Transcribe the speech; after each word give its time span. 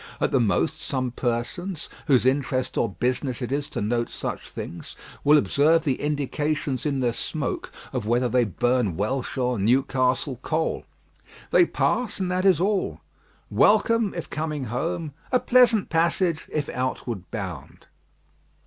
At 0.19 0.31
the 0.31 0.39
most, 0.39 0.81
some 0.81 1.11
persons, 1.11 1.87
whose 2.07 2.25
interest 2.25 2.75
or 2.75 2.89
business 2.89 3.39
it 3.39 3.51
is 3.51 3.69
to 3.69 3.83
note 3.83 4.09
such 4.09 4.49
things, 4.49 4.95
will 5.23 5.37
observe 5.37 5.83
the 5.83 6.01
indications 6.01 6.87
in 6.87 7.01
their 7.01 7.13
smoke 7.13 7.71
of 7.93 8.07
whether 8.07 8.27
they 8.27 8.43
burn 8.43 8.97
Welsh 8.97 9.37
or 9.37 9.59
Newcastle 9.59 10.39
coal. 10.41 10.85
They 11.51 11.67
pass, 11.67 12.19
and 12.19 12.31
that 12.31 12.45
is 12.45 12.59
all. 12.59 13.01
"Welcome," 13.51 14.15
if 14.17 14.27
coming 14.27 14.63
home; 14.73 15.13
"a 15.31 15.39
pleasant 15.39 15.91
passage," 15.91 16.49
if 16.51 16.67
outward 16.69 17.29
bound. 17.29 17.85